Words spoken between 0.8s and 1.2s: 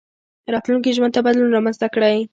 ژوند ته